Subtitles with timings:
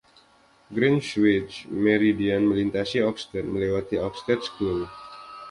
[0.77, 1.55] Greenwich
[1.87, 4.81] Meridian melintasi Oxted, melewati Oxted School.